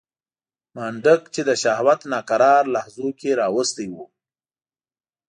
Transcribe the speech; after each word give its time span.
منډک 0.75 1.21
چې 1.33 1.41
د 1.49 1.51
شهوت 1.63 2.01
ناکرار 2.11 2.63
لحظو 2.75 3.07
کې 3.19 3.37
راوستی 3.41 3.87
و. 3.93 3.95